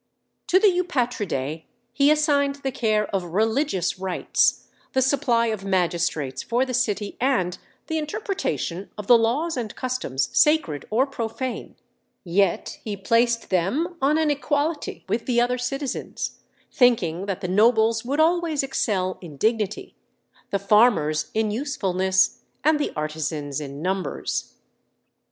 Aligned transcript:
To 0.47 0.57
the 0.57 0.71
Eupatridæ 0.81 1.65
he 1.93 2.09
assigned 2.09 2.55
the 2.63 2.71
care 2.71 3.05
of 3.13 3.23
religious 3.23 3.99
rites, 3.99 4.67
the 4.93 4.99
supply 5.03 5.45
of 5.53 5.63
magistrates 5.63 6.41
for 6.41 6.65
the 6.65 6.73
city, 6.73 7.17
and 7.21 7.59
the 7.85 7.99
interpretation 7.99 8.89
of 8.97 9.05
the 9.05 9.15
laws 9.15 9.55
and 9.55 9.75
customs 9.75 10.29
sacred 10.33 10.85
or 10.89 11.05
profane; 11.05 11.75
yet 12.23 12.79
he 12.83 12.97
placed 12.97 13.51
them 13.51 13.95
on 14.01 14.17
an 14.17 14.31
equality 14.31 15.05
with 15.07 15.27
the 15.27 15.39
other 15.39 15.59
citizens, 15.59 16.39
thinking 16.71 17.27
that 17.27 17.41
the 17.41 17.47
nobles 17.47 18.03
would 18.03 18.19
always 18.19 18.63
excel 18.63 19.19
in 19.21 19.37
dignity, 19.37 19.95
the 20.49 20.57
farmers 20.57 21.29
in 21.35 21.51
usefulness, 21.51 22.39
and 22.63 22.79
the 22.79 22.91
artisans 22.95 23.61
in 23.61 23.83
numbers. 23.83 24.55